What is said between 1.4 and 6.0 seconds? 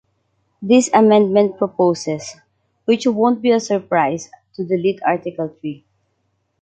proposes, which won’t be a surprise, to delete article three.